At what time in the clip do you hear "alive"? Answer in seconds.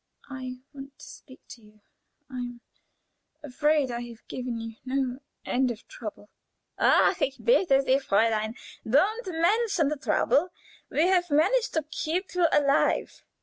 12.51-13.23